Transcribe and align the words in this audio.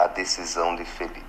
a 0.00 0.06
decisão 0.06 0.74
de 0.76 0.84
Felipe. 0.86 1.26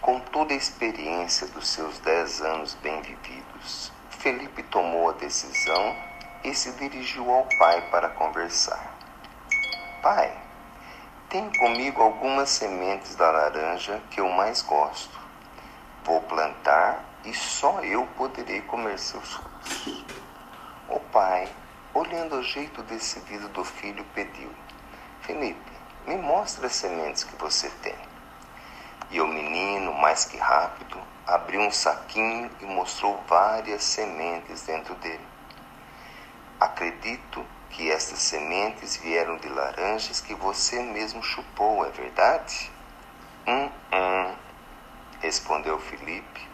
Com 0.00 0.18
toda 0.18 0.52
a 0.52 0.56
experiência 0.56 1.46
dos 1.46 1.68
seus 1.68 2.00
dez 2.00 2.42
anos 2.42 2.74
bem 2.82 3.00
vividos, 3.02 3.92
Felipe 4.10 4.64
tomou 4.64 5.10
a 5.10 5.12
decisão 5.12 5.96
e 6.42 6.52
se 6.52 6.72
dirigiu 6.72 7.30
ao 7.30 7.46
pai 7.56 7.88
para 7.88 8.08
conversar. 8.08 8.96
Pai, 10.02 10.36
tenho 11.28 11.56
comigo 11.60 12.02
algumas 12.02 12.48
sementes 12.50 13.14
da 13.14 13.30
laranja 13.30 14.02
que 14.10 14.20
eu 14.20 14.28
mais 14.30 14.60
gosto. 14.62 15.16
Vou 16.02 16.20
plantar 16.22 17.04
e 17.24 17.32
só 17.32 17.78
eu 17.84 18.08
poderei 18.16 18.60
comer 18.62 18.98
seus 18.98 19.34
frutos. 19.34 20.04
O 20.88 20.98
pai, 20.98 21.48
olhando 21.94 22.40
o 22.40 22.42
jeito 22.42 22.82
decidido 22.82 23.48
do 23.50 23.64
filho, 23.64 24.04
pediu: 24.16 24.50
Felipe, 25.20 25.59
me 26.10 26.16
mostre 26.16 26.66
as 26.66 26.74
sementes 26.74 27.22
que 27.22 27.36
você 27.36 27.70
tem. 27.82 27.94
E 29.12 29.20
o 29.20 29.28
menino, 29.28 29.94
mais 29.94 30.24
que 30.24 30.36
rápido, 30.36 31.00
abriu 31.24 31.60
um 31.60 31.70
saquinho 31.70 32.50
e 32.60 32.64
mostrou 32.64 33.22
várias 33.28 33.84
sementes 33.84 34.62
dentro 34.62 34.92
dele. 34.96 35.24
Acredito 36.58 37.46
que 37.70 37.92
estas 37.92 38.18
sementes 38.18 38.96
vieram 38.96 39.36
de 39.36 39.48
laranjas 39.48 40.20
que 40.20 40.34
você 40.34 40.82
mesmo 40.82 41.22
chupou, 41.22 41.86
é 41.86 41.90
verdade? 41.90 42.72
Hum, 43.46 43.70
hum, 43.92 44.34
respondeu 45.20 45.78
Felipe, 45.78 46.48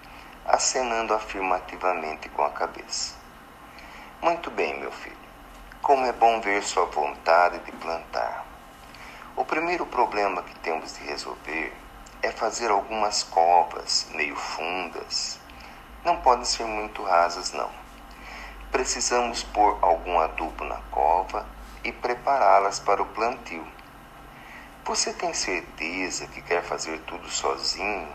acenando 0.44 1.14
afirmativamente 1.14 2.28
com 2.28 2.44
a 2.44 2.50
cabeça. 2.50 3.14
Muito 4.20 4.50
bem, 4.50 4.78
meu 4.78 4.92
filho. 4.92 5.16
Como 5.80 6.04
é 6.04 6.12
bom 6.12 6.42
ver 6.42 6.62
sua 6.62 6.84
vontade 6.84 7.58
de 7.60 7.72
plantar. 7.72 8.45
O 9.36 9.44
primeiro 9.44 9.86
problema 9.86 10.42
que 10.42 10.58
temos 10.60 10.96
de 10.96 11.04
resolver 11.04 11.72
é 12.22 12.32
fazer 12.32 12.70
algumas 12.70 13.22
covas 13.22 14.08
meio 14.14 14.34
fundas. 14.34 15.38
Não 16.04 16.16
podem 16.22 16.44
ser 16.44 16.64
muito 16.64 17.02
rasas, 17.02 17.52
não 17.52 17.86
precisamos 18.76 19.42
pôr 19.42 19.78
algum 19.80 20.18
adubo 20.18 20.62
na 20.62 20.76
cova 20.90 21.46
e 21.82 21.90
prepará-las 21.90 22.78
para 22.78 23.02
o 23.02 23.06
plantio. 23.06 23.66
Você 24.84 25.14
tem 25.14 25.32
certeza 25.32 26.26
que 26.26 26.42
quer 26.42 26.62
fazer 26.62 27.00
tudo 27.06 27.26
sozinho 27.30 28.06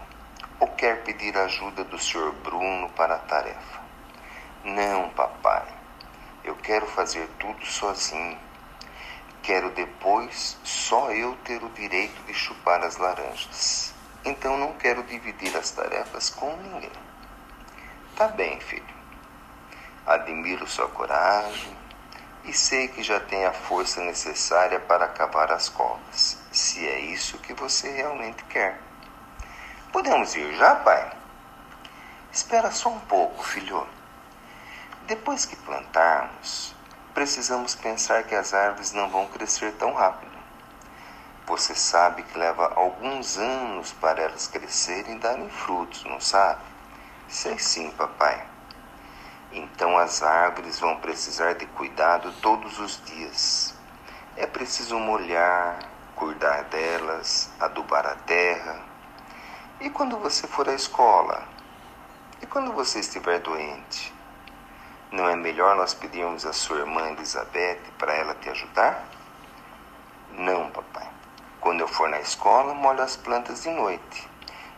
ou 0.59 0.67
quer 0.67 1.03
pedir 1.03 1.35
ajuda 1.35 1.83
do 1.83 1.97
Sr. 1.97 2.31
Bruno 2.43 2.89
para 2.91 3.15
a 3.15 3.19
tarefa? 3.19 3.81
Não, 4.63 5.09
papai. 5.09 5.65
Eu 6.43 6.55
quero 6.57 6.85
fazer 6.85 7.27
tudo 7.39 7.65
sozinho. 7.65 8.37
Quero 9.43 9.71
depois 9.71 10.57
só 10.63 11.11
eu 11.11 11.35
ter 11.43 11.63
o 11.63 11.69
direito 11.69 12.21
de 12.23 12.33
chupar 12.33 12.83
as 12.83 12.97
laranjas. 12.97 13.93
Então 14.23 14.57
não 14.57 14.73
quero 14.73 15.03
dividir 15.03 15.55
as 15.57 15.71
tarefas 15.71 16.29
com 16.29 16.55
ninguém. 16.57 16.91
Tá 18.15 18.27
bem, 18.27 18.59
filho. 18.59 19.01
Admiro 20.05 20.67
sua 20.67 20.87
coragem 20.89 21.75
e 22.43 22.53
sei 22.53 22.87
que 22.87 23.03
já 23.03 23.19
tem 23.19 23.45
a 23.45 23.53
força 23.53 24.01
necessária 24.01 24.79
para 24.79 25.07
cavar 25.07 25.51
as 25.51 25.69
covas, 25.69 26.37
se 26.51 26.87
é 26.87 26.99
isso 26.99 27.37
que 27.39 27.53
você 27.53 27.91
realmente 27.91 28.43
quer. 28.45 28.79
Podemos 29.91 30.35
ir 30.35 30.53
já, 30.55 30.75
pai? 30.75 31.11
Espera 32.31 32.71
só 32.71 32.89
um 32.89 32.99
pouco, 33.01 33.43
filho. 33.43 33.87
Depois 35.05 35.45
que 35.45 35.55
plantarmos, 35.55 36.75
precisamos 37.21 37.75
pensar 37.75 38.23
que 38.23 38.33
as 38.33 38.51
árvores 38.51 38.93
não 38.93 39.07
vão 39.07 39.27
crescer 39.27 39.73
tão 39.73 39.93
rápido. 39.93 40.35
Você 41.45 41.75
sabe 41.75 42.23
que 42.23 42.35
leva 42.35 42.73
alguns 42.75 43.37
anos 43.37 43.93
para 43.93 44.23
elas 44.23 44.47
crescerem 44.47 45.17
e 45.17 45.19
darem 45.19 45.47
frutos, 45.47 46.03
não 46.03 46.19
sabe? 46.19 46.63
Sei 47.27 47.59
sim, 47.59 47.91
papai. 47.91 48.43
Então 49.51 49.99
as 49.99 50.23
árvores 50.23 50.79
vão 50.79 50.97
precisar 50.97 51.53
de 51.53 51.67
cuidado 51.67 52.33
todos 52.41 52.79
os 52.79 52.99
dias. 53.05 53.75
É 54.35 54.47
preciso 54.47 54.97
molhar, 54.97 55.77
cuidar 56.15 56.63
delas, 56.71 57.51
adubar 57.59 58.07
a 58.07 58.15
terra. 58.15 58.79
E 59.79 59.91
quando 59.91 60.17
você 60.17 60.47
for 60.47 60.67
à 60.67 60.73
escola? 60.73 61.47
E 62.41 62.47
quando 62.47 62.73
você 62.73 62.99
estiver 62.99 63.37
doente? 63.41 64.11
Não 65.11 65.27
é 65.27 65.35
melhor 65.35 65.75
nós 65.75 65.93
pedirmos 65.93 66.45
a 66.45 66.53
sua 66.53 66.79
irmã 66.79 67.09
Elizabeth 67.09 67.81
para 67.97 68.13
ela 68.13 68.33
te 68.35 68.49
ajudar? 68.49 69.03
Não, 70.31 70.71
papai. 70.71 71.05
Quando 71.59 71.81
eu 71.81 71.87
for 71.89 72.07
na 72.07 72.21
escola, 72.21 72.73
molho 72.73 73.01
as 73.01 73.17
plantas 73.17 73.63
de 73.63 73.71
noite. 73.71 74.29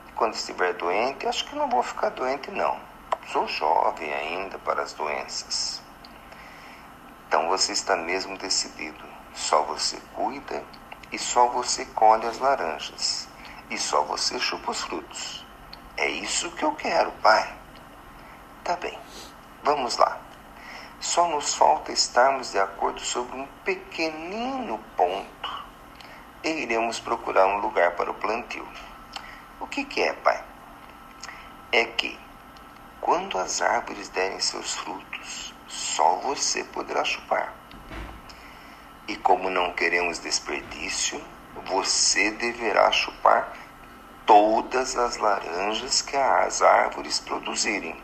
E 0.07 0.11
quando 0.13 0.33
estiver 0.33 0.73
doente, 0.73 1.27
acho 1.27 1.45
que 1.45 1.55
não 1.55 1.69
vou 1.69 1.83
ficar 1.83 2.09
doente, 2.09 2.49
não. 2.49 2.79
Sou 3.31 3.47
jovem 3.47 4.11
ainda 4.11 4.57
para 4.57 4.81
as 4.81 4.93
doenças. 4.93 5.83
Então 7.27 7.47
você 7.47 7.72
está 7.72 7.95
mesmo 7.95 8.35
decidido. 8.35 9.05
Só 9.35 9.61
você 9.61 10.01
cuida 10.16 10.63
e 11.11 11.19
só 11.19 11.47
você 11.49 11.85
colhe 11.85 12.25
as 12.25 12.39
laranjas. 12.39 13.29
E 13.69 13.77
só 13.77 14.01
você 14.01 14.39
chupa 14.39 14.72
os 14.72 14.81
frutos. 14.81 15.45
É 15.95 16.09
isso 16.09 16.49
que 16.53 16.66
eu 16.66 16.73
quero, 16.73 17.11
pai. 17.22 17.55
Tá 18.63 18.75
bem, 18.77 18.97
vamos 19.63 19.97
lá. 19.97 20.22
Só 21.03 21.28
nos 21.28 21.53
falta 21.53 21.91
estarmos 21.91 22.52
de 22.52 22.59
acordo 22.59 23.02
sobre 23.02 23.36
um 23.36 23.46
pequenino 23.66 24.80
ponto 24.96 25.66
e 26.41 26.50
iremos 26.50 26.97
procurar 27.02 27.46
um 27.46 27.58
lugar 27.58 27.97
para 27.97 28.09
o 28.09 28.14
plantio. 28.14 28.66
O 29.59 29.68
que, 29.68 29.84
que 29.84 30.02
é, 30.02 30.14
pai? 30.14 30.41
É 31.74 31.84
que 31.84 32.18
quando 33.02 33.38
as 33.38 33.62
árvores 33.62 34.08
derem 34.08 34.40
seus 34.40 34.75
frutos, 34.75 35.53
só 35.68 36.16
você 36.19 36.64
poderá 36.64 37.03
chupar. 37.03 37.53
E 39.06 39.18
como 39.18 39.50
não 39.50 39.74
queremos 39.74 40.20
desperdício, 40.20 41.22
você 41.66 42.31
deverá 42.31 42.90
chupar 42.94 43.52
todas 44.25 44.96
as 44.96 45.18
laranjas 45.18 46.02
que 46.02 46.16
as 46.16 46.62
árvores 46.62 47.20
produzirem, 47.20 48.02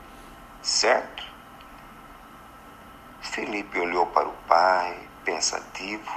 certo? 0.62 1.28
Felipe 3.31 3.79
olhou 3.79 4.07
para 4.07 4.28
o 4.28 4.34
pai, 4.47 4.97
pensativo. 5.23 6.12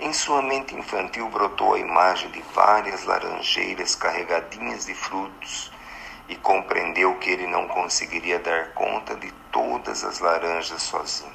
Em 0.00 0.12
sua 0.12 0.42
mente 0.42 0.74
infantil 0.74 1.28
brotou 1.28 1.74
a 1.74 1.78
imagem 1.78 2.28
de 2.32 2.42
várias 2.52 3.04
laranjeiras 3.04 3.94
carregadinhas 3.94 4.84
de 4.84 4.94
frutos 4.94 5.72
e 6.28 6.34
compreendeu 6.34 7.14
que 7.18 7.30
ele 7.30 7.46
não 7.46 7.68
conseguiria 7.68 8.40
dar 8.40 8.72
conta 8.72 9.14
de 9.14 9.30
todas 9.52 10.02
as 10.02 10.18
laranjas 10.18 10.82
sozinho. 10.82 11.32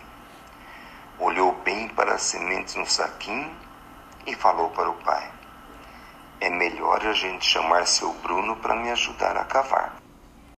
Olhou 1.17 1.53
bem 1.63 1.87
para 1.87 2.15
as 2.15 2.23
sementes 2.23 2.75
no 2.75 2.85
saquinho 2.85 3.49
e 4.25 4.35
falou 4.35 4.69
para 4.71 4.89
o 4.89 4.95
pai: 4.95 5.31
É 6.41 6.49
melhor 6.49 7.07
a 7.07 7.13
gente 7.13 7.45
chamar 7.45 7.87
seu 7.87 8.11
Bruno 8.15 8.57
para 8.57 8.75
me 8.75 8.91
ajudar 8.91 9.37
a 9.37 9.45
cavar. 9.45 10.06